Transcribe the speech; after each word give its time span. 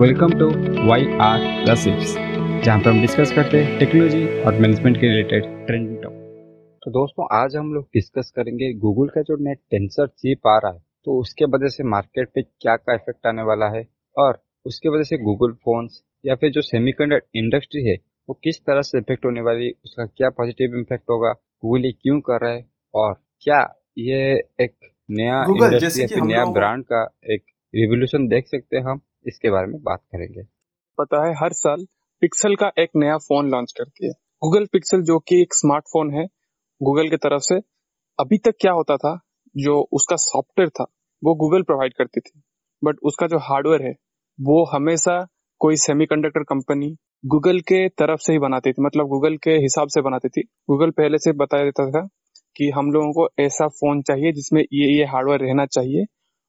Welcome 0.00 0.32
to 0.38 0.46
Y 0.88 1.06
R 1.20 1.44
gossips 1.64 2.12
जहाँ 2.64 2.78
पर 2.78 2.90
हम 2.90 3.00
डिस्कस 3.00 3.32
करते 3.32 3.62
हैं 3.62 3.78
टेक्नोलॉजी 3.78 4.26
और 4.40 4.54
मैनेजमेंट 4.54 4.96
के 4.96 5.08
रिलेटेड 5.08 5.44
ट्रेंडिंग 5.66 5.96
टॉपिक 6.02 6.20
तो 6.82 6.90
दोस्तों 6.90 7.26
आज 7.32 7.56
हम 7.56 7.72
लोग 7.74 7.84
डिस्कस 7.94 8.30
करेंगे 8.36 8.72
गूगल 8.74 9.08
का 9.08 9.22
जो 9.22 9.36
नेट 9.44 9.58
टेंसर 9.70 10.06
चीप 10.06 10.46
आ 10.46 10.56
रहा 10.58 10.72
है 10.72 10.78
तो 11.04 11.18
उसके 11.20 11.44
वजह 11.46 11.68
से 11.68 11.84
मार्केट 11.86 12.28
पे 12.34 12.42
क्या 12.42 12.76
क्या 12.76 12.94
इफ़ेक्ट 12.94 13.26
आने 13.26 13.42
वाला 13.42 13.68
है 13.68 13.82
और 14.16 14.38
उसके 14.66 14.88
वजह 14.88 15.02
से 15.02 15.18
गूगल 15.18 15.52
फोन्स 15.64 16.00
या 16.24 16.34
फिर 16.34 16.50
जो 16.50 16.62
सेमीकंडक्टर 16.62 17.38
इंडस्ट्री 17.38 17.84
है 17.88 17.96
वो 18.28 18.38
किस 18.44 18.60
तरह 18.60 18.82
से 18.82 18.98
इफ़ेक्ट 18.98 19.24
होने 19.24 19.40
वाली 19.40 19.70
उसका 19.84 20.06
क्या 20.06 20.30
पॉजिटिव 20.38 20.78
इम्पैक्ट 20.78 21.10
होगा 21.10 21.32
गूगल 21.62 21.86
ये 21.86 21.92
क्यों 21.92 22.20
कर 22.20 22.40
रहा 22.40 22.52
है 22.52 22.64
और 22.94 23.14
क्या 23.42 23.60
ये 24.04 24.22
एक 24.60 24.74
नया 25.08 25.44
इंडस्ट्री 25.48 26.02
या 26.02 26.06
फिर 26.06 26.24
नया 26.24 26.44
ब्रांड 26.52 26.84
का 26.84 27.04
एक 27.32 27.44
रिवोल्यूशन 27.74 28.28
देख 28.28 28.46
सकते 28.46 28.76
हैं 28.76 28.84
हम। 28.84 29.00
इसके 29.26 29.50
बारे 29.50 29.66
में 29.66 29.82
बात 29.82 30.00
करेंगे। 30.12 30.42
पता 30.98 31.26
है, 31.26 31.34
हर 31.34 31.52
साल 31.52 31.86
पिक्सल 32.22 32.54
का 32.56 32.70
एक 32.78 32.90
नया 32.96 33.16
फ़ोन 33.18 33.50
लॉन्च 33.50 33.72
करती 33.72 34.06
है। 34.06 34.12
गूगल 34.42 34.66
पिक्सल 34.66 35.02
जो 35.02 35.18
कि 35.18 35.40
एक 35.42 35.54
स्मार्टफ़ोन 35.54 36.14
है 36.14 36.26
गूगल 36.82 37.08
की 37.08 37.16
तरफ़ 37.16 37.42
से 37.42 37.54
अभी 38.18 38.38
तक 38.38 38.54
क्या 38.60 38.72
होता 38.72 38.96
था, 38.96 39.20
जो 39.56 39.88
उसका 39.92 40.16
सॉफ्टवेयर 40.16 40.68
था, 40.68 40.84
वो 41.22 41.34
गूगल 41.34 41.62
प्रोवाइड 41.62 41.94
करती 41.94 42.20
थी। 42.20 42.42
बट 42.84 42.96
उसका 43.02 43.26
जो 43.26 43.38
हार्डवेयर 43.38 43.82
है, 43.82 43.94
वो 44.40 44.64
हमेशा 44.64 45.26
कोई 45.60 45.76
सेमीकंडक्टर 45.76 46.42
कंपनी 46.42 46.96
गूगल 47.26 47.60
के 47.60 47.88
तरफ़ 47.88 48.20
से 48.20 48.32
ही 48.32 48.38
बनाती 48.38 48.72
थी। 48.72 48.82
मतलब 48.82 49.06
गूगल 49.06 49.36
के 49.36 49.50
हिसाब 49.50 49.88
से 49.88 50.00
बनाती 50.00 50.28
थी। 50.28 50.42
गूगल 50.70 50.90
पहले 50.90 51.18
से 51.18 51.32
बता 51.32 51.62
देता 51.64 51.90
था 51.90 52.06
कि 52.56 52.70
हम 52.70 52.90
लोगों 52.90 53.12
को 53.12 53.28
ऐसा 53.42 53.68
फ़ोन 53.68 54.02
चाहिए 54.02 54.32
जिसमें 54.32 54.60
ये 54.62 54.98
ये 54.98 55.04
हार्डवेयर 55.04 55.40
रहना 55.40 55.66
चाहिए 55.66 56.04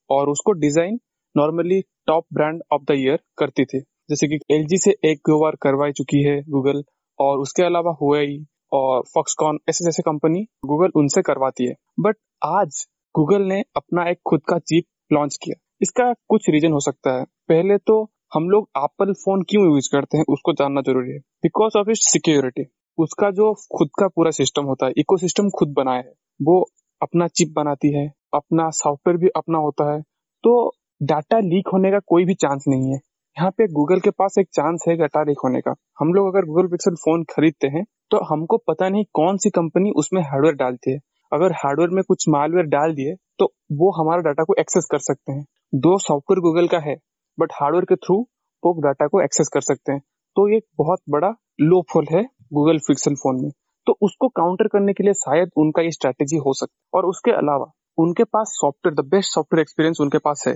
और 0.09 0.29
उसको 0.29 0.51
design 0.51 0.99
normally 1.37 1.81
top 1.81 2.25
brand 2.33 2.61
of 2.71 2.81
the 2.81 2.91
year 2.91 3.19
करती 3.37 3.65
थी। 3.65 3.79
जैसे 3.79 4.27
कि 4.27 4.55
एलजी 4.55 4.77
से 4.77 4.91
एक 4.91 5.17
दो 5.17 5.41
बार 5.41 5.55
करवाई 5.61 5.91
चुकी 5.91 6.23
है 6.23 6.41
गूगल 6.41 6.83
और 7.19 7.39
उसके 7.39 7.63
अलावा 7.63 7.97
हुई 8.01 8.45
और 8.73 9.03
फॉक्सकॉन 9.13 9.59
ऐसे 9.69 9.85
जैसे 9.85 10.03
कंपनी 10.03 10.47
गूगल 10.65 10.91
उनसे 10.95 11.21
करवाती 11.21 11.65
है। 11.65 11.75
बट 11.99 12.15
आज 12.45 12.87
गूगल 13.15 13.41
ने 13.41 13.63
अपना 13.75 14.09
एक 14.09 14.17
खुद 14.25 14.41
का 14.49 14.59
चिप 14.59 14.83
लॉन्च 15.13 15.37
किया। 15.43 15.61
इसका 15.81 16.13
कुछ 16.13 16.49
रीजन 16.49 16.71
हो 16.71 16.79
सकता 16.79 17.19
है। 17.19 17.23
पहले 17.23 17.77
तो 17.77 18.11
हम 18.33 18.49
लोग 18.49 18.69
एप्पल 18.77 19.13
फ़ोन 19.13 19.41
क्यों 19.41 19.63
यूज़ 19.65 19.89
करते 19.91 20.17
हैं, 20.17 20.25
उसको 20.29 20.53
जानना 20.53 20.81
ज़रूरी 20.81 21.11
है। 21.11 21.17
बिकॉज़ 21.17 21.77
ऑफ़ 21.77 21.89
इट 21.89 21.95
सिक्योरिटी 21.95 22.65
उसका 22.97 23.31
जो 23.31 23.53
खुद 23.53 23.89
का 23.99 24.07
पूरा 24.07 24.31
सिस्टम 24.31 24.63
होता 24.63 24.85
है 24.85 24.91
इकोसिस्टम 24.97 25.49
खुद 25.49 25.73
बनाया 25.77 25.97
है। 25.97 26.13
वो 26.41 26.65
अपना 27.01 27.27
चिप 27.27 27.53
बनाती 27.55 27.93
है, 27.93 28.13
अपना 28.33 28.69
सॉफ्टवेयर 28.69 29.17
भी 29.17 29.27
अपना 29.35 29.57
होता 29.57 29.95
है। 29.95 30.01
तो 30.43 30.71
डाटा 31.01 31.37
लीक 31.39 31.67
होने 31.73 31.91
का 31.91 31.99
कोई 32.07 32.25
भी 32.25 32.33
चांस 32.35 32.63
नहीं 32.67 32.91
है। 32.91 32.95
यहाँ 33.37 33.49
पे 33.51 33.67
गूगल 33.73 33.99
के 33.99 34.09
पास 34.11 34.35
एक 34.39 34.47
चांस 34.53 34.83
है 34.87 34.95
डाटा 34.97 35.21
लीक 35.23 35.37
होने 35.43 35.59
का। 35.61 35.73
हम 35.99 36.13
लोग 36.13 36.27
अगर 36.27 36.45
गूगल 36.45 36.67
पिक्सल 36.67 36.95
फ़ोन 36.95 37.23
खरीदते 37.29 37.67
हैं 37.67 37.83
तो 38.11 38.19
हमको 38.25 38.57
पता 38.67 38.89
नहीं 38.89 39.03
कौन 39.13 39.37
सी 39.37 39.49
कंपनी 39.49 39.91
उसमें 39.97 40.21
हार्डवेयर 40.21 40.55
डालती 40.55 40.91
है। 40.91 40.99
अगर 41.31 41.51
हार्डवेयर 41.55 41.89
में 41.89 42.03
कुछ 42.03 42.25
मालवेयर 42.29 42.65
डाल 42.67 42.93
दिए 42.93 43.15
तो 43.39 43.45
वो 43.73 43.91
हमारा 43.91 44.21
डाटा 44.21 44.43
को 44.43 44.55
एक्सेस 44.59 44.87
कर 44.91 44.99
सकते 44.99 45.31
हैं। 45.31 45.45
दो 45.75 45.97
सॉफ्टवेयर 45.99 46.39
गूगल 46.41 46.67
का 46.67 46.79
है, 46.79 46.95
बट 47.37 47.51
हार्डवेयर 47.53 47.85
के 47.85 47.95
थ्रू 47.97 48.15
वो 48.63 48.73
डाटा 48.81 49.07
को 49.07 49.21
एक्सेस 49.21 49.49
कर 49.53 49.61
सकते 49.63 49.91
हैं। 49.91 50.01
तो 50.35 50.47
ये 50.49 50.59
बहुत 50.77 50.99
बड़ा 51.09 51.33
लो 51.61 51.81
फॉल 51.93 52.05
है 52.11 52.23
गूगल 52.53 52.77
पिक्सल 52.87 53.15
फ़ोन 53.15 53.41
में। 53.41 53.51
तो 53.87 53.97
उसको 54.01 54.27
काउंटर 54.37 54.67
करने 54.67 54.93
के 54.93 55.03
लिए 55.03 55.13
शायद 55.15 55.51
उनका 55.57 55.81
ये 55.81 55.91
स्ट्रेटेजी 55.91 56.37
हो 56.37 56.53
सकता 56.53 56.97
और 56.97 57.05
उसके 57.05 57.31
अलावा 57.33 57.71
उनके 57.97 58.23
पास 58.25 58.51
software, 58.53 58.95
the 58.95 59.07
best 59.07 59.33
software 59.33 59.61
experience 59.61 60.01
उनके 60.01 60.17
पास 60.17 60.43
है। 60.47 60.53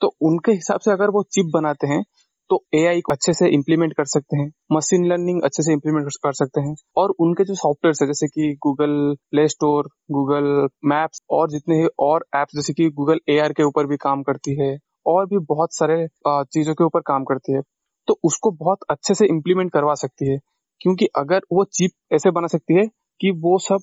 तो 0.00 0.14
उनके 0.22 0.52
हिसाब 0.52 0.80
से 0.80 0.90
अगर 0.92 1.10
वो 1.10 1.22
चिप 1.32 1.50
बनाते 1.54 1.86
हैं 1.86 2.02
तो 2.50 2.62
एआई 2.74 3.00
को 3.00 3.12
अच्छे 3.12 3.32
से 3.32 3.48
इम्प्लीमेंट 3.54 3.92
कर 3.96 4.04
सकते 4.06 4.36
हैं 4.36 4.50
मशीन 4.72 5.04
लर्निंग 5.08 5.42
अच्छे 5.44 5.62
से 5.62 5.72
इम्प्लीमेंट 5.72 6.06
कर 6.22 6.32
सकते 6.32 6.60
हैं। 6.60 6.74
और 6.96 7.14
उनके 7.20 7.44
जो 7.44 7.54
सॉफ्टवेयर 7.54 7.94
है, 8.02 8.06
जैसे 8.06 8.26
कि 8.28 8.52
Google 8.62 8.94
Play 9.30 9.46
Store 9.48 9.88
Google 10.12 10.68
Maps 10.88 11.22
और 11.30 11.50
जितने 11.50 11.84
और 12.00 12.24
एप्स 12.36 12.56
जैसे 12.56 12.72
कि 12.72 12.88
गूगल 12.96 13.20
एआर 13.30 13.52
के 13.52 13.62
ऊपर 13.62 13.86
भी 13.86 13.96
काम 14.02 14.22
करती 14.22 14.58
है 14.60 14.76
और 15.06 15.26
भी 15.26 15.38
बहुत 15.48 15.74
सारे 15.74 16.06
चीज़ों 16.26 16.74
के 16.74 16.84
ऊपर 16.84 17.00
काम 17.06 17.24
करती 17.24 17.52
है 17.52 17.60
तो 18.08 18.18
उसको 18.24 18.50
बहुत 18.60 18.78
अच्छे 18.90 19.14
से 19.14 19.26
इम्प्लीमेंट 19.26 19.72
करवा 19.72 19.94
सकती 19.96 20.30
है। 20.32 20.38
क्योंकि 20.80 21.06
अगर 21.16 21.40
वो 21.52 21.64
चिप 21.72 21.90
ऐसे 22.14 22.30
बना 22.30 22.46
सकती 22.46 22.78
है 22.78 22.86
कि 23.20 23.30
वो 23.40 23.58
सब 23.58 23.80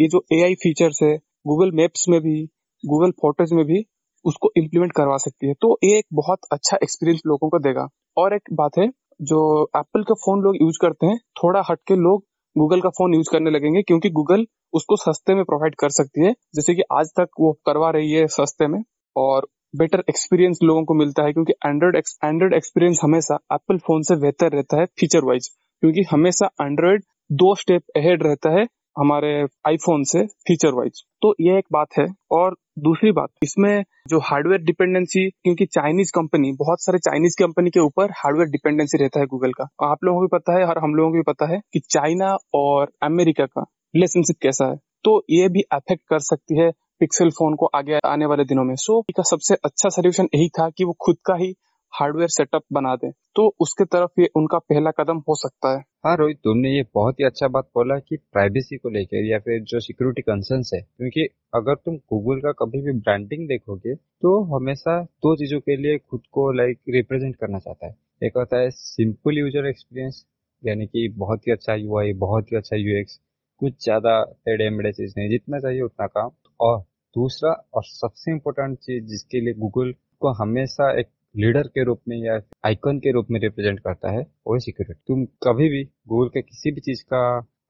ये 0.00 0.08
जो 0.08 0.24
ए 0.34 0.54
फीचर्स 0.62 1.02
है 1.02 1.16
गूगल 1.46 1.70
मैप्स 1.76 2.04
में 2.08 2.20
भी 2.20 2.42
गूगल 2.84 3.10
फ़ोटोज़ 3.20 3.54
में 3.54 3.64
भी 3.64 3.80
उसको 4.26 4.50
इम्प्लीमेंट 4.56 4.92
करवा 4.92 5.16
सकती 5.18 5.48
है। 5.48 5.54
तो 5.54 5.78
ये 5.84 5.98
एक 5.98 6.06
बहुत 6.14 6.38
अच्छा 6.52 6.78
एक्सपीरियंस 6.82 7.20
लोगों 7.26 7.48
को 7.50 7.58
देगा। 7.60 7.86
और 8.16 8.34
एक 8.34 8.48
बात 8.54 8.78
है, 8.78 8.88
जो 9.22 9.62
एप्पल 9.76 10.02
का 10.02 10.14
फ़ोन 10.16 10.42
लोग 10.42 10.56
यूज़ 10.56 10.78
करते 10.82 11.06
हैं, 11.06 11.18
थोड़ा 11.36 11.62
हटके 11.70 11.96
लोग 11.96 12.24
गूगल 12.56 12.80
का 12.80 12.88
फ़ोन 12.90 13.14
यूज़ 13.14 13.30
करने 13.32 13.50
लगेंगे, 13.50 13.82
क्योंकि 13.82 14.10
गूगल 14.10 14.46
उसको 14.74 14.96
सस्ते 14.96 15.34
में 15.34 15.44
प्रोवाइड 15.44 15.74
कर 15.74 15.90
सकती 15.92 16.24
है। 16.26 16.32
जैसे 16.54 16.74
कि 16.74 16.82
आज 16.92 17.10
तक 17.16 17.28
वो 17.40 17.52
करवा 17.66 17.90
रही 17.90 18.12
है 18.12 18.26
सस्ते 18.28 18.66
में, 18.66 18.82
और 19.16 19.46
बेटर 19.74 20.02
एक्सपीरियंस 20.08 20.58
लोगों 20.62 20.84
को 20.84 20.94
मिलता 20.94 21.24
है, 21.24 21.32
क्योंकि 21.32 21.52
एंड्रॉइड 21.66 21.96
एंड्रॉइड 22.24 22.54
एक्सपीरियंस 22.54 23.00
हमेशा 23.02 23.38
एप्पल 23.52 23.78
फ़ोन 23.78 24.02
से 24.02 24.16
बेहतर 24.16 24.52
रहता 24.52 24.80
है 24.80 24.86
फीचर 25.00 25.24
वाइज 25.24 25.48
क्योंकि 25.82 26.02
हमेशा 26.10 26.46
एंड्रॉइड 26.62 27.02
दो 27.34 27.54
स्टेप 27.54 27.82
अहेड 27.96 28.22
रहता 28.22 28.50
है 28.50 28.66
हमारे 28.96 29.32
आईफोन 29.66 30.04
से 30.04 30.24
फीचर 30.48 30.74
वाइज 30.74 31.02
तो 31.22 31.34
ये 31.40 31.58
एक 31.58 31.64
बात 31.72 31.98
है, 31.98 32.06
और 32.30 32.56
दूसरी 32.76 33.10
बात 33.12 33.28
इसमें 33.42 33.84
जो 34.08 34.18
हार्डवेयर 34.18 34.60
डिपेंडेंसी 34.60 35.30
क्योंकि 35.30 35.66
चाइनीज़ 35.66 36.10
कंपनी 36.14 36.52
बहुत 36.52 36.82
सारे 36.82 36.98
चाइनीज़ 36.98 37.36
कंपनी 37.38 37.70
के 37.70 37.80
ऊपर 37.80 38.10
हार्डवेयर 38.10 38.48
डिपेंडेंसी 38.48 38.98
रहता 38.98 39.20
है 39.20 39.26
गूगल 39.26 39.52
का। 39.52 39.64
आप 39.84 40.04
लोगों 40.04 40.18
को 40.18 40.26
भी 40.26 40.38
पता 40.38 40.58
है 40.58 40.66
और 40.66 40.78
हम 40.78 40.94
लोगों 40.94 41.10
को 41.10 41.16
भी 41.16 41.22
पता 41.22 41.52
है 41.52 41.60
कि 41.72 41.80
चाइना 41.90 42.36
और 42.54 42.92
अमेरिका 43.02 43.46
का 43.46 43.62
रिलेशनशिप 43.94 44.36
कैसा 44.42 44.70
है। 44.70 44.76
तो 45.04 45.24
ये 45.30 45.48
भी 45.48 45.62
अफेक्ट 45.72 46.02
कर 46.08 46.18
सकती 46.18 46.58
है 46.58 46.70
पिक्सल 47.00 47.30
फ़ोन 47.30 47.54
को 47.54 47.66
आगे 47.66 47.98
आने 48.04 48.26
वाले 48.26 48.44
दिनों 48.44 48.64
में। 48.64 48.74
सो 48.74 49.00
so, 49.00 49.16
का 49.16 49.22
सबसे 49.22 49.54
अच्छा 49.54 49.88
सोल्यूशन 49.88 50.28
यही 50.34 50.48
था 50.48 50.68
कि 50.70 50.84
वो 50.84 50.96
खुद 51.00 51.16
का 51.26 51.34
ही 51.34 51.52
हार्डवेयर 51.96 52.28
सेटअप 52.30 52.62
बना 52.72 52.94
दें 52.96 53.10
तो 53.36 53.46
उसके 53.60 53.84
तरफ़ 53.86 54.20
ये 54.20 54.28
उनका 54.36 54.58
पहला 54.60 54.90
कदम 54.92 55.18
हो 55.28 55.34
सकता 55.36 55.72
है। 55.72 55.82
हाँ 56.06 56.16
रोहित, 56.16 56.38
तुमने 56.38 56.70
ये 56.70 56.84
बहुत 56.94 57.20
ही 57.20 57.24
अच्छा 57.24 57.48
बात 57.48 57.64
बोला 57.74 57.98
कि 57.98 58.16
प्राइवेसी 58.16 58.76
को 58.76 58.88
लेकर 58.90 59.24
या 59.24 59.38
फिर 59.38 59.60
जो 59.62 59.80
सिक्योरिटी 59.80 60.22
कंसर्न 60.22 60.62
है, 60.74 60.80
क्योंकि 60.80 61.26
अगर 61.54 61.74
तुम 61.76 61.96
गूगल 62.12 62.40
का 62.40 62.52
कभी 62.58 62.80
भी 62.82 62.92
ब्रांडिंग 62.94 63.46
देखोगे 63.48 63.94
तो 63.94 64.40
हमेशा 64.54 65.00
दो 65.02 65.34
चीज़ों 65.36 65.60
के 65.60 65.76
लिए 65.76 65.98
खुद 66.00 66.22
को 66.32 66.50
लाइक 66.52 66.78
रिप्रेजेंट 66.90 67.36
करना 67.36 67.58
चाहता 67.58 67.86
है। 67.86 67.94
एक 68.22 68.36
होता 68.36 68.58
है 68.58 68.70
सिंपल 68.72 69.38
यूज़र 69.38 69.66
एक्सपीरियंस 69.66 70.24
यानी 70.62 70.86
कि 70.86 71.08
बहुत 71.16 71.46
ही 71.46 71.52
अच्छा 71.52 71.74
यूआई 71.76 72.12
बहुत 72.18 72.52
ही 72.52 72.56
अच्छा 72.56 72.76
यूएक्स 72.76 73.20
कुछ 73.60 73.84
ज़्यादा 73.84 74.22
टेढ़े 74.44 74.68
मेढ़े 74.70 74.92
चीज़ 74.92 75.14
नहीं, 75.16 75.28
जितना 75.30 75.58
चाहिए 75.58 75.80
उतना 75.82 76.06
काम। 76.08 76.30
और 76.60 76.78
दूसरा 77.16 77.50
और 77.74 77.84
सबसे 77.84 78.30
इम्पोर्टेंट 78.30 78.78
चीज़ 78.78 79.04
जिसके 79.06 79.40
लिए 79.40 79.54
गूगल 79.56 79.92
को 80.20 80.32
हमेशा 80.34 80.90
एक 81.00 81.08
लीडर 81.36 81.66
के 81.68 81.82
रूप 81.84 82.00
में 82.08 82.16
या 82.16 82.38
आइकन 82.66 82.98
के 82.98 83.12
रूप 83.12 83.30
में 83.30 83.38
रिप्रेजेंट 83.40 83.80
करता 83.80 84.10
है 84.10 84.20
वो 84.46 84.58
सिक्योरिटी। 84.58 85.00
तुम 85.08 85.24
कभी 85.44 85.68
भी 85.68 85.82
गूगल 86.08 86.28
के 86.34 86.42
किसी 86.42 86.70
भी 86.70 86.80
चीज़ 86.80 87.02
का 87.12 87.20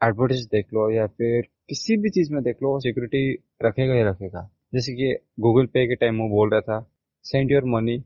एडवर्टाइज 0.05 0.45
देख 0.53 0.67
लो 0.75 0.91
या 0.91 1.07
फिर 1.09 1.49
किसी 1.69 1.97
भी 2.03 2.11
चीज़ 2.11 2.33
में 2.33 2.43
देख 2.43 2.63
लो 2.63 2.79
सिक्योरिटी 2.81 3.33
रखेगा 3.65 3.95
ही 3.95 4.03
रखेगा। 4.03 4.49
जैसे 4.75 4.93
कि 4.93 5.13
गूगल 5.41 5.67
पे 5.67 5.87
के 5.87 5.95
टाइम 5.97 6.19
वो 6.19 6.29
बोल 6.29 6.51
रहा 6.51 6.61
था 6.61 6.81
send 7.25 7.53
your 7.53 7.65
money 7.75 7.97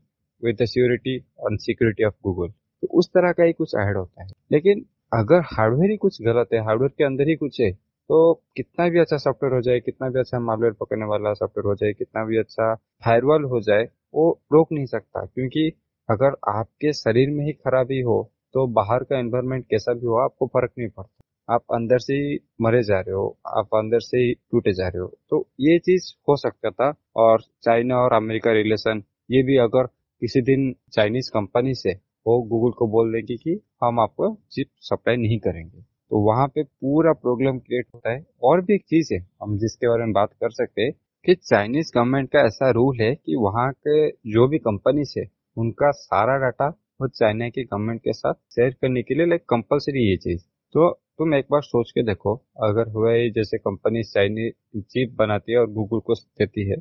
with 0.43 0.55
the 0.61 0.65
security 0.65 1.17
on 1.45 1.57
security 1.57 2.03
of 2.03 2.13
Google 2.23 2.49
तो 2.49 2.87
उस 2.99 3.09
तरह 3.09 3.31
का 3.31 3.43
ही 3.43 3.53
कुछ 3.53 3.75
ऐड 3.79 3.97
होता 3.97 4.23
है। 4.23 4.29
लेकिन 4.51 4.85
अगर 5.13 5.41
हार्डवेयर 5.47 5.91
ही 5.91 5.97
कुछ 5.97 6.21
गलत 6.21 6.53
है 6.53 6.59
हार्डवेयर 6.65 6.91
के 6.97 7.03
अंदर 7.03 7.27
ही 7.29 7.35
कुछ 7.35 7.61
है 7.61 7.71
तो 8.11 8.33
कितना 8.57 8.87
भी 8.89 8.99
अच्छा 8.99 9.17
सॉफ्टवेयर 9.17 9.53
हो 9.55 9.61
जाए, 9.61 9.79
कितना 9.79 10.07
भी 10.09 10.19
अच्छा 10.19 10.39
मालवेयर 10.39 10.73
पकड़ने 10.79 11.05
वाला 11.05 11.33
सॉफ्टवेयर 11.33 11.65
हो 11.67 11.75
जाए, 11.75 11.93
कितना 11.93 12.23
भी 12.25 12.37
अच्छा 12.37 12.73
फायरवॉल 13.05 13.43
हो 13.43 13.59
जाए, 13.61 13.83
वो 14.13 14.39
रोक 14.53 14.71
नहीं 14.71 14.85
सकता। 14.85 15.23
क्योंकि 15.25 15.71
अगर 16.09 16.35
आपके 16.49 16.91
शरीर 16.93 17.29
में 17.31 17.43
ही 17.45 17.51
खराबी 17.55 17.99
हो 18.01 18.17
तो 18.53 18.65
बाहर 18.69 19.03
का 19.03 19.17
एनवायरमेंट 19.19 19.65
कैसा 19.69 19.93
भी 19.93 20.05
हो, 20.05 20.15
आपको 20.17 20.47
फ़र्क 20.47 20.71
नहीं 20.77 20.89
पड़ता। 20.89 21.53
आप 21.53 21.63
अंदर 21.73 21.99
से 21.99 22.13
ही 22.15 22.37
मरे 22.61 22.81
जा 22.83 22.99
रहे 22.99 23.15
हो, 23.15 23.37
आप 23.49 23.75
अंदर 23.75 23.99
से 24.01 24.17
ही 24.17 24.33
टूटे 24.51 24.73
जा 24.73 24.87
रहे 24.87 25.01
हो। 25.01 25.07
तो 25.29 25.45
ये 25.59 25.77
चीज़ 25.79 26.11
हो 26.29 26.35
सकता 26.37 26.69
था, 26.71 26.93
और 27.15 27.41
चाइना 27.63 27.97
और 27.97 28.13
अमेरिका 28.13 28.51
रिलेशन 28.53 29.03
ये 29.31 29.43
भी 29.43 29.57
अगर 29.59 29.87
किसी 30.21 30.41
दिन 30.41 30.73
चाइनीज़ 30.93 31.31
कंपनी 31.33 31.75
से 31.75 31.93
वो 32.27 32.41
गूगल 32.43 32.71
को 32.77 32.87
बोल 32.87 33.11
देंगे 33.13 33.37
कि 33.37 33.59
हम 33.83 33.99
आपको 33.99 34.35
चिप 34.51 34.67
सप्लाई 34.81 35.17
नहीं 35.17 35.39
करेंगे। 35.39 35.90
तो 36.11 36.19
वहाँ 36.21 36.47
पे 36.47 36.63
पूरा 36.63 37.11
प्रॉब्लम 37.15 37.57
क्रिएट 37.59 37.85
होता 37.93 38.11
है। 38.11 38.23
और 38.43 38.61
भी 38.61 38.73
एक 38.75 38.83
चीज़ 38.85 39.13
है, 39.13 39.19
हम 39.43 39.57
जिसके 39.57 39.87
बारे 39.87 40.03
में 40.05 40.13
बात 40.13 40.33
कर 40.33 40.49
सकते 40.51 40.81
हैं 40.81 40.91
कि 41.25 41.35
चाइनीज़ 41.35 41.91
गवर्नमेंट 41.95 42.29
का 42.31 42.39
ऐसा 42.41 42.69
रूल 42.71 42.99
है 43.01 43.13
कि 43.15 43.35
वहाँ 43.37 43.71
के 43.87 44.09
जो 44.31 44.47
भी 44.47 44.57
कंपनी 44.59 45.03
है, 45.17 45.25
उनका 45.57 45.91
सारा 45.93 46.37
डाटा 46.39 46.67
वो 47.01 47.07
चाइना 47.09 47.49
की 47.49 47.63
गवर्नमेंट 47.63 48.01
के 48.01 48.13
साथ 48.13 48.33
शेयर 48.55 48.75
करने 48.81 49.01
के 49.03 49.15
लिए 49.15 49.25
लाइक 49.25 49.43
कंपलसरी 49.49 50.03
ये 50.09 50.15
चीज़। 50.17 50.41
तो 50.75 50.89
तुम 51.17 51.33
एक 51.35 51.45
बार 51.51 51.61
सोच 51.61 51.91
के 51.91 52.03
देखो, 52.03 52.35
अगर 52.63 52.87
हुआ 52.89 53.13
जैसे 53.35 53.57
कंपनी 53.59 54.03
चाइनीज़ 54.05 54.81
चिप 54.83 55.15
बनाती 55.19 55.51
है 55.51 55.57
और 55.59 55.69
गूगल 55.71 55.99
को 55.99 56.15
देती 56.15 56.67
है, 56.69 56.75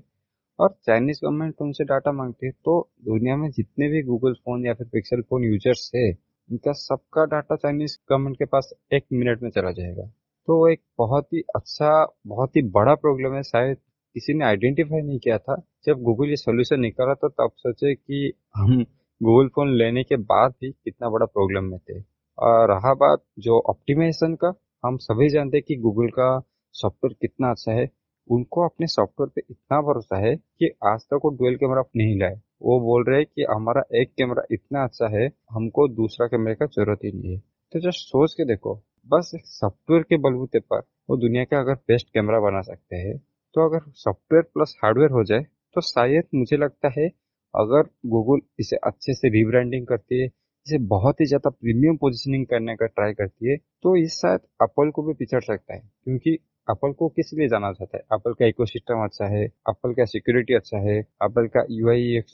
और 0.58 0.74
चाइनीज़ 0.86 1.20
गवर्नमेंट 1.24 1.54
उनसे 1.60 1.84
डाटा 1.84 2.12
मांगती 2.12 2.46
है 2.46 2.52
तो 2.64 2.80
दुनिया 3.04 3.36
में 3.36 3.50
जितने 3.50 3.88
भी 3.88 4.02
गूगल 4.04 4.32
फ़ोन 4.34 4.66
या 4.66 4.74
फिर 4.74 4.86
पिक्सल 4.92 5.22
फ़ोन 5.22 5.44
यूज़र्स 5.44 5.90
है 5.96 6.10
इनका 6.50 6.72
सबका 6.72 7.24
डाटा 7.24 7.56
चाइनीज़ 7.56 7.96
गवर्नमेंट 8.10 8.36
के 8.36 8.44
पास 8.44 8.72
एक 8.92 9.04
मिनट 9.12 9.42
में 9.42 9.50
चला 9.50 9.70
जाएगा। 9.72 10.06
तो 10.48 10.68
एक 10.68 10.80
बहुत 10.98 11.32
ही 11.32 11.40
अच्छा 11.56 11.90
बहुत 12.26 12.56
ही 12.56 12.62
बड़ा 12.70 12.94
प्रॉब्लम 12.94 13.34
है। 13.34 13.42
शायद 13.42 13.76
किसी 14.16 14.34
ने 14.34 14.44
आइडेंटिफाई 14.44 15.00
नहीं 15.00 15.18
किया 15.18 15.38
था। 15.38 15.56
जब 15.86 16.02
गूगल 16.02 16.28
ये 16.30 16.36
सोल्यूशन 16.36 16.80
निकाला 16.80 17.14
था 17.14 17.28
तब 17.28 17.50
सोचे 17.56 17.94
कि 17.94 18.32
हम 18.56 18.82
गूगल 19.20 19.48
फ़ोन 19.48 19.74
लेने 19.74 20.02
के 20.04 20.16
बाद 20.16 20.54
भी 20.60 20.70
कितना 20.72 21.08
बड़ा 21.10 21.26
प्रॉब्लम 21.26 21.64
में 21.64 21.78
थे। 21.78 22.00
और 22.38 22.68
रहा 22.68 22.94
बात 22.94 23.22
जो 23.38 23.60
ऑप्टिमाइजेशन 23.60 24.34
का, 24.34 24.52
हम 24.84 24.96
सभी 24.96 25.28
जानते 25.28 25.56
हैं 25.56 25.64
कि 25.68 25.76
गूगल 25.76 26.08
का 26.08 26.28
सॉफ्टवेयर 26.74 27.16
कितना 27.20 27.50
अच्छा 27.50 27.72
है। 27.72 27.88
उनको 28.30 28.64
अपने 28.64 28.86
सॉफ्टवेयर 28.86 29.30
पे 29.34 29.42
इतना 29.50 29.80
भरोसा 29.80 30.16
है 30.16 30.36
कि 30.36 30.70
आज 30.84 31.00
तक 31.00 31.20
वो 31.24 31.30
डुअल 31.30 31.56
कैमरा 31.56 31.82
नहीं 31.96 32.18
लाए। 32.20 32.40
वो 32.62 32.78
बोल 32.80 33.04
रहे 33.04 33.18
हैं 33.18 33.26
कि 33.26 33.44
हमारा 33.50 33.82
एक 33.96 34.12
कैमरा 34.12 34.42
इतना 34.52 34.84
अच्छा 34.84 35.08
है, 35.10 35.26
हमको 35.50 35.86
दूसरा 35.90 36.26
कैमरे 36.26 36.54
का 36.54 36.66
ज़रूरत 36.68 37.04
ही 37.04 37.12
नहीं 37.12 37.32
है। 37.32 37.38
तो 37.72 37.80
जस्ट 37.80 38.08
सोच 38.08 38.34
के 38.34 38.44
देखो, 38.44 38.74
बस 39.08 39.30
एक 39.34 39.46
सॉफ्टवेयर 39.46 40.02
के 40.02 40.16
बलबूते 40.18 40.60
पर 40.62 40.82
वो 41.10 41.16
दुनिया 41.18 41.44
का 41.44 41.60
अगर 41.60 41.74
बेस्ट 41.88 42.08
कैमरा 42.14 42.40
बना 42.40 42.60
सकते 42.62 42.96
हैं 42.98 43.16
तो 43.54 43.64
अगर 43.68 43.90
सॉफ्टवेयर 43.96 44.42
प्लस 44.54 44.74
हार्डवेयर 44.82 45.10
हो 45.10 45.22
जाए 45.24 45.42
तो 45.76 45.80
शायद 45.82 46.24
मुझे 46.34 46.56
लगता 46.56 46.88
है 46.96 47.06
अगर 47.54 47.88
गूगल 48.08 48.40
इसे 48.60 48.76
अच्छे 48.78 49.14
से 49.14 49.28
रिब्रांडिंग 49.30 49.86
करती 49.86 50.20
है, 50.20 50.26
इसे 50.26 50.78
बहुत 50.86 51.20
ही 51.20 51.26
ज़्यादा 51.26 51.50
प्रीमियम 51.50 51.96
पोजिशनिंग 51.96 52.46
करने 52.46 52.74
का 52.76 52.86
ट्राई 52.88 53.12
करती 53.14 53.50
है 53.50 53.56
तो 53.56 53.94
ये 53.96 54.06
शायद 54.10 54.40
एप्पल 54.62 54.90
को 54.90 55.02
भी 55.02 55.12
पिछड़ 55.14 55.40
सकता 55.42 55.74
है, 55.74 55.80
क्योंकि 56.04 56.38
एप्पल 56.68 56.92
को 56.92 57.08
किस 57.08 57.32
लिए 57.34 57.48
जाना 57.48 57.72
चाहता 57.72 57.96
है? 57.96 58.02
एप्पल 58.14 58.32
का 58.34 58.46
इकोसिस्टम 58.46 59.02
अच्छा 59.04 59.26
है 59.28 59.42
एप्पल 59.44 59.92
का 59.94 60.04
सिक्योरिटी 60.04 60.54
अच्छा 60.54 60.78
है 60.80 60.98
एप्पल 60.98 61.46
का 61.56 61.64
यू 61.70 61.88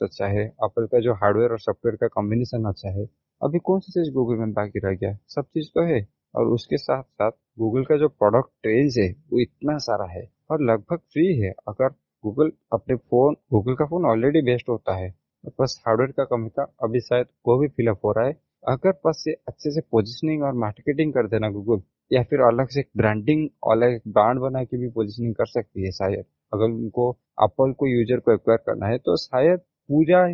अच्छा 0.05 0.27
है 0.29 0.43
एप्पल 0.45 0.87
का 0.93 1.01
जो 1.01 1.15
हार्डवेयर 1.15 1.51
और 1.51 1.59
सॉफ्टवेयर 1.61 1.97
का 1.97 2.07
कॉम्बिनेशन 2.15 2.65
अच्छा 2.69 2.91
है। 2.91 3.05
अभी 3.41 3.59
कौन 3.61 3.81
सी 3.81 3.93
चीज़ 3.93 4.13
गूगल 4.15 4.37
में 4.37 4.53
बाकी 4.53 4.79
रह 4.79 4.95
गया? 4.95 5.17
सब 5.29 5.45
चीज़ 5.45 5.69
तो 5.75 5.83
है, 5.85 6.07
और 6.35 6.47
उसके 6.49 6.77
साथ 6.77 7.03
साथ 7.03 7.31
गूगल 7.59 7.85
का 7.85 7.97
जो 7.97 8.09
प्रोडक्ट 8.11 8.67
रेंज 8.67 8.99
है, 8.99 9.09
वो 9.33 9.41
इतना 9.41 9.77
सारा 9.81 10.07
है, 10.11 10.29
और 10.51 10.63
लगभग 10.63 10.99
फ्री 11.13 11.27
है। 11.41 11.51
अगर 11.69 11.89
गूगल 12.25 12.53
अपने 12.73 12.97
फ़ोन 12.97 13.37
गूगल 13.53 13.75
का 13.75 13.85
फ़ोन 13.87 14.05
ऑलरेडी 14.07 14.43
बेस्ट 14.43 14.69
होता 14.69 14.97
है 14.97 15.15
बस 15.61 15.83
हार्डवेयर 15.87 16.11
का 16.13 16.25
कमी 16.27 16.49
था, 16.51 16.73
अभी 16.83 17.01
शायद 17.01 17.27
वो 17.49 17.59
भी 17.59 17.69
फिलअप 17.69 18.01
हो 18.05 18.13
रहा 18.13 18.27
है। 18.27 18.33
अगर 18.69 18.93
बस 19.07 19.25
ये 19.29 19.35
अच्छे 19.49 19.71
से 19.71 19.81
पोजिशनिंग 19.93 20.43
और 20.43 20.53
मार्केटिंग 20.57 21.13
कर 21.15 21.27
देना 21.29 21.49
गूगल 21.51 21.83
या 22.11 22.23
फिर 22.23 22.41
अलग 22.43 22.69
से 22.69 22.85
ब्रांडिंग 22.97 23.49
अलग 23.71 24.01
ब्रांड 24.09 24.41
बना 24.41 24.63
के 24.65 24.79
भी 24.79 24.89
पोजिशनिंग 24.89 25.35
कर 25.35 25.47
सकती 25.49 25.85
है 25.85 25.91
शायद। 25.93 26.25
अगर 26.55 26.65
उनको 26.65 27.11
एप्पल 27.45 27.73
को 27.73 27.87
यूज़र 27.89 28.21
को 28.21 28.33
एक्वायर 28.35 28.59
करना 28.67 28.87
है 28.87 28.99
तो 28.99 29.17
शायद 29.17 29.59
पूरा 29.89 30.27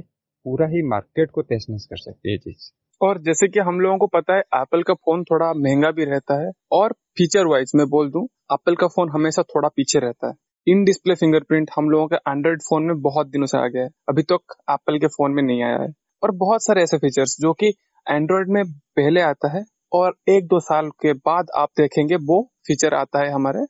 पूरा 0.47 0.67
ही 0.67 0.83
मार्केट 0.89 1.31
को 1.31 1.43
टेस्टनेस 1.43 1.87
कर 1.91 1.97
सकती 1.97 2.33
है 2.33 2.39
चीज़। 2.39 2.71
और 3.01 3.19
जैसे 3.23 3.49
कि 3.49 3.61
हम 3.61 3.81
लोगों 3.81 3.99
को 3.99 4.07
पता 4.09 4.35
है 4.35 4.41
एप्पल 4.55 4.83
का 4.83 4.95
फ़ोन 4.95 5.23
थोड़ा 5.25 5.53
महँगा 5.55 5.91
भी 5.91 6.05
रहता 6.05 6.41
है, 6.41 6.51
और 6.73 6.93
फीचर 7.19 7.47
वाइज 7.47 7.73
मैं 7.77 7.87
बोल 7.89 8.11
दूँ 8.11 8.25
एप्पल 8.53 8.75
का 8.75 8.87
फ़ोन 8.87 9.11
हमेशा 9.11 9.43
थोड़ा 9.45 9.69
पीछे 9.69 9.99
रहता 9.99 10.29
है। 10.29 10.35
इन 10.67 10.85
डिस्प्ले 10.85 11.15
फिंगरप्रिंट 11.15 11.71
हम 11.77 11.91
लोगों 11.91 12.07
के 12.09 12.17
एंड्रॉइड 12.31 12.61
फ़ोन 12.61 12.83
में 12.83 13.01
बहुत 13.03 13.27
दिनों 13.27 13.47
से 13.47 13.59
आ 13.59 13.67
गया 13.67 13.83
है। 13.83 13.89
अभी 14.09 14.23
तक 14.23 14.55
एप्पल 14.71 14.99
के 14.99 15.07
फ़ोन 15.09 15.33
में 15.33 15.43
नहीं 15.43 15.63
आया 15.63 15.79
है। 15.79 15.89
और 16.23 16.31
बहुत 16.37 16.65
सारे 16.65 16.83
ऐसे 16.83 16.99
फीचर्स 16.99 17.37
जो 17.41 17.53
कि 17.53 17.73
एंड्रॉइड 18.07 18.49
में 18.49 18.63
पहले 18.97 19.21
आता 19.23 19.49
है 19.49 19.65
और 19.93 20.17
एक 20.29 20.47
दो 20.47 20.61
साल 20.61 20.89
के 20.89 21.13
बाद 21.13 21.47
आप 21.57 21.69
देखेंगे 21.79 22.17
वो 22.17 22.43
फीचर 22.67 22.95
आता 22.95 23.19
है 23.19 23.33
हमारे 23.33 23.63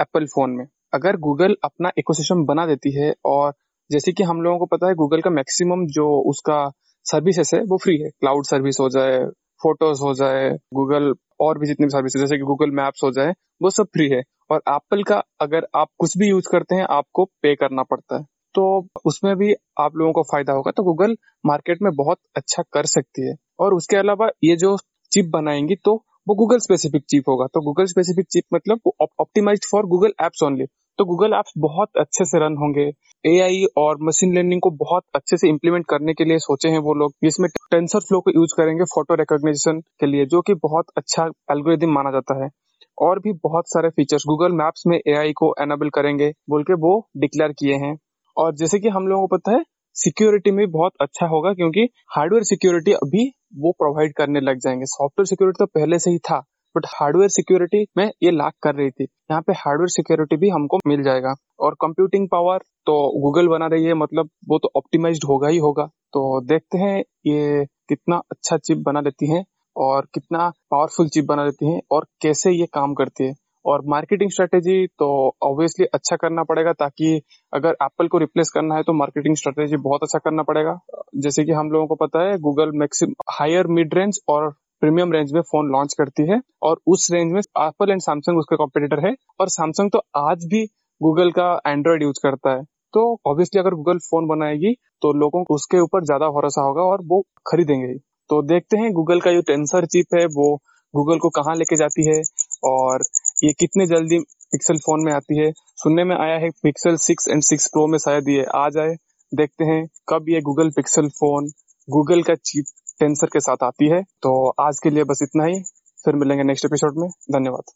एप्पल 0.00 0.26
फ़ोन 0.26 0.50
में। 0.50 0.66
अगर 0.94 1.16
गूगल 1.16 1.56
अपना 1.64 1.90
इकोसिस्टम 1.98 2.44
बना 2.44 2.66
देती 2.66 2.92
है 3.00 3.14
और 3.24 3.52
जैसे 3.90 4.12
कि 4.12 4.22
हम 4.22 4.42
लोगों 4.42 4.58
को 4.58 4.66
पता 4.66 4.88
है 4.88 4.94
गूगल 4.94 5.20
का 5.20 5.30
मैक्सिमम 5.30 5.86
जो 5.86 6.06
उसका 6.30 6.70
सर्विसेस 7.06 7.50
है 7.54 7.60
वो 7.60 7.78
फ्री 7.78 7.96
है। 7.98 8.10
क्लाउड 8.10 8.44
सर्विस 8.44 8.76
हो 8.80 8.88
जाए 8.88 9.18
फ़ोटोज़ 9.62 10.00
हो 10.00 10.14
जाए 10.14 10.50
गूगल 10.74 11.14
और 11.40 11.58
भी 11.58 11.66
जितनी 11.66 11.88
सर्विस 11.88 12.16
जैसे 12.16 12.36
कि 12.36 12.42
गूगल 12.42 12.70
मैप्स 12.70 13.00
हो 13.04 13.10
जाए, 13.10 13.34
वो 13.62 13.70
सब 13.70 13.84
फ्री 13.84 14.08
है। 14.08 14.22
और 14.50 14.62
एप्पल 14.68 15.02
का 15.02 15.22
अगर 15.40 15.66
आप 15.76 15.88
कुछ 15.98 16.18
भी 16.18 16.28
यूज़ 16.28 16.48
करते 16.52 16.74
हैं, 16.74 16.86
आपको 16.90 17.24
पे 17.24 17.54
करना 17.54 17.82
पड़ता 17.82 18.16
है। 18.18 18.24
तो 18.54 18.88
उसमें 19.04 19.36
भी 19.36 19.54
आप 19.80 19.96
लोगों 19.96 20.12
को 20.12 20.22
फ़ायदा 20.22 20.52
होगा। 20.52 20.70
तो 20.70 20.82
गूगल 20.82 21.16
मार्केट 21.46 21.78
में 21.82 21.92
बहुत 21.94 22.18
अच्छा 22.36 22.62
कर 22.72 22.86
सकती 22.86 23.28
है। 23.28 23.34
और 23.60 23.74
उसके 23.74 23.96
अलावा 23.96 24.28
ये 24.44 24.56
जो 24.56 24.76
चिप 25.12 25.30
बनाएँगी 25.32 25.74
तो 25.84 25.94
वो 26.28 26.34
गूगल 26.34 26.58
स्पेसिफिक 26.58 27.02
चिप 27.10 27.28
होगा। 27.28 27.46
तो 27.46 27.60
गूगल 27.60 27.84
स्पेसिफिक 27.86 28.26
चिप 28.32 28.44
मतलब 28.54 28.90
optimize 29.20 29.66
for 29.70 29.86
Google 29.86 30.12
apps 30.22 30.42
only 30.42 30.66
तो 30.98 31.04
गूगल 31.04 31.34
एप्स 31.34 31.52
बहुत 31.58 31.88
अच्छे 31.98 32.24
से 32.24 32.38
रन 32.38 32.56
होंगे। 32.56 32.82
एआई 33.24 33.64
और 33.78 33.96
मशीन 34.02 34.34
लर्निंग 34.36 34.60
को 34.60 34.70
बहुत 34.80 35.02
अच्छे 35.14 35.36
से 35.36 35.48
इम्प्लीमेंट 35.48 35.84
करने 35.88 36.14
के 36.14 36.24
लिए 36.24 36.38
सोचे 36.38 36.68
हैं 36.68 36.78
वो 36.78 36.94
लोग, 36.94 37.12
जिसमें 37.24 37.48
टेंसर 37.70 38.00
फ्लो 38.00 38.20
को 38.20 38.30
यूज़ 38.30 38.54
करेंगे 38.56 38.84
फ़ोटो 38.84 39.14
रिकॉग्निशन 39.14 39.80
के 40.00 40.06
लिए, 40.06 40.26
जो 40.26 40.40
कि 40.40 40.54
बहुत 40.54 40.86
अच्छा 40.96 41.24
एल्गोरिदम 41.50 41.92
माना 41.92 42.10
जाता 42.10 42.42
है। 42.44 42.50
और 42.98 43.18
भी 43.18 43.32
बहुत 43.44 43.68
सारे 43.68 43.88
फीचर्स 43.90 44.22
गूगल 44.28 44.52
मैप्स 44.54 44.82
में 44.86 44.96
एआई 44.98 45.32
को 45.32 45.54
एनेबल 45.62 45.88
करेंगे, 45.88 46.30
बोल 46.50 46.62
के 46.62 46.74
वो 46.74 46.92
डिक्लेयर 47.16 47.52
किए 47.52 47.74
हैं। 47.76 47.96
और 48.36 48.54
जैसे 48.54 48.78
कि 48.78 48.88
हम 48.88 49.06
लोगों 49.06 49.26
को 49.26 49.36
पता 49.36 49.52
है 49.52 49.64
सिक्योरिटी 49.96 50.50
में 50.50 50.70
बहुत 50.70 50.92
अच्छा 51.00 51.26
होगा, 51.26 51.52
क्योंकि 51.52 51.88
हार्डवेयर 52.16 52.44
सिक्योरिटी 52.44 52.92
अभी 52.92 53.30
वो 53.52 53.72
प्रोवाइड 53.72 54.12
करने 54.14 54.40
लग 54.40 54.58
जाएँगे। 54.58 54.86
सॉफ्टवेयर 54.86 55.26
सिक्योरिटी 55.26 55.64
तो 55.64 55.66
पहले 55.74 55.98
से 55.98 56.10
ही 56.10 56.18
था 56.18 56.38
बट 56.76 56.86
हार्डवेयर 56.86 57.28
सिक्योरिटी 57.28 57.84
में 57.96 58.04
ये 58.22 58.30
लाख 58.30 58.52
कर 58.62 58.74
रही 58.74 58.90
थी। 58.90 59.04
यहाँ 59.04 59.42
पे 59.42 59.52
हार्डवेयर 59.52 59.88
सिक्योरिटी 59.88 60.36
भी 60.36 60.48
हमको 60.48 60.78
मिल 60.86 61.02
जाएगा। 61.02 61.34
और 61.60 61.74
कंप्यूटिंग 61.80 62.28
पावर 62.28 62.58
तो 62.86 62.94
गूगल 63.20 63.48
बना 63.48 63.66
रही 63.66 63.84
है 63.84 63.94
मतलब 63.94 64.28
वो 64.48 64.58
तो 64.58 64.70
ऑप्टिमाइज 64.76 65.20
होगा 65.28 65.48
ही 65.48 65.58
होगा। 65.58 65.86
तो 66.12 66.40
देखते 66.40 66.78
हैं 66.78 66.98
ये 67.26 67.64
कितना 67.88 68.16
अच्छा 68.30 68.56
चिप 68.56 68.78
बना 68.78 69.00
देती 69.00 69.30
है 69.32 69.44
और 69.76 70.06
कितना 70.14 70.48
पावरफुल 70.70 71.08
चिप 71.08 71.24
बना 71.24 71.44
देती 71.44 71.72
है 71.72 71.80
और 71.90 72.06
कैसे 72.22 72.50
ये 72.50 72.66
काम 72.74 72.94
करती 72.94 73.24
है। 73.24 73.34
और 73.64 73.82
मार्केटिंग 73.86 74.30
स्ट्रेटेजी 74.30 74.86
तो 74.98 75.08
ऑब्वियसली 75.42 75.86
अच्छा 75.94 76.16
करना 76.16 76.42
पड़ेगा 76.44 76.72
ताकि 76.74 77.20
अगर 77.52 77.76
एप्पल 77.82 78.08
को 78.08 78.18
रिप्लेस 78.18 78.50
करना 78.50 78.74
है 78.74 78.82
तो 78.82 78.92
मार्केटिंग 78.94 79.36
स्ट्रेटेजी 79.36 79.76
बहुत 79.78 80.02
अच्छा 80.02 80.18
करना 80.18 80.42
पड़ेगा। 80.42 80.78
जैसे 81.16 81.44
कि 81.44 81.52
हम 81.52 81.70
लोगों 81.70 81.86
को 81.86 81.94
पता 81.96 82.22
है 82.22 82.38
Google 82.40 82.70
maxim 82.78 83.14
higher 83.30 83.66
mid 83.70 83.94
range 83.94 84.20
और 84.28 84.50
प्रीमियम 84.82 85.12
रेंज 85.12 85.32
में 85.32 85.40
फ़ोन 85.42 85.70
लॉन्च 85.72 85.94
करती 85.94 86.26
है 86.28 86.40
और 86.62 86.80
उस 86.86 87.08
रेंज 87.12 87.32
में 87.32 87.40
एप्पल 87.40 87.90
एंड 87.90 88.00
सैमसंग 88.00 88.38
उसके 88.38 88.56
कॉम्पिटिटर 88.56 89.06
है 89.06 89.14
और 89.40 89.48
सैमसंग 89.50 89.90
तो 89.90 90.02
आज 90.18 90.44
भी 90.44 90.64
गूगल 91.00 91.30
का 91.30 91.50
एंड्रॉइड 91.66 92.02
यूज़ 92.02 92.20
करता 92.22 92.50
है। 92.50 92.62
तो 92.94 93.02
ऑब्वियसली 93.26 93.60
अगर 93.60 93.74
गूगल 93.74 93.98
फ़ोन 94.00 94.26
बनाएगी 94.28 94.72
तो 95.02 95.12
लोगों 95.18 95.42
को 95.44 95.54
उसके 95.54 95.80
ऊपर 95.80 96.04
ज़्यादा 96.04 96.28
भरोसा 96.30 96.62
होगा 96.62 96.82
और 96.82 97.02
वो 97.06 97.20
खरीदेंगे 97.46 97.92
तो 98.30 98.40
देखते 98.44 98.76
हैं 98.76 98.92
गूगल 98.92 99.20
का 99.20 99.32
जो 99.32 99.40
टेंसर 99.42 99.86
चिप 99.86 100.14
है 100.14 100.24
वो 100.32 100.54
गूगल 100.94 101.18
को 101.18 101.28
कहाँ 101.30 101.54
लेके 101.56 101.76
जाती 101.76 102.06
है 102.06 102.20
और 102.64 103.02
ये 103.44 103.52
कितने 103.52 103.86
जल्दी 103.86 104.18
पिक्सल 104.52 104.76
फ़ोन 104.76 105.04
में 105.04 105.12
आती 105.12 105.38
है? 105.38 105.52
सुनने 105.76 106.04
में 106.04 106.16
आया 106.16 106.34
है 106.34 106.50
Pixel 106.50 106.96
six 106.96 107.28
and 107.28 107.42
six 107.42 107.66
pro 107.66 107.86
में 107.86 107.98
शायद 107.98 108.28
ये 108.28 108.44
आ 108.54 108.68
जाए। 108.68 108.96
देखते 109.34 109.64
हैं 109.64 109.88
कब 110.08 110.26
ये 110.28 110.40
गूगल 110.40 110.70
पिक्सल 110.70 111.08
फ़ोन 111.08 111.46
गूगल 111.90 112.22
का 112.22 112.34
चीप 112.34 112.64
टेंसर 113.00 113.26
के 113.26 113.40
साथ 113.40 113.56
आती 113.62 113.88
है। 113.88 114.02
तो 114.02 114.48
आज 114.50 114.80
के 114.82 114.90
लिए 114.90 115.04
बस 115.04 115.18
इतना 115.22 115.44
ही। 115.44 115.62
फिर 116.04 116.14
मिलेंगे 116.14 116.44
नेक्स्ट 116.44 116.64
एपिसोड 116.64 116.94
में। 116.96 117.08
धन्यवाद। 117.08 117.62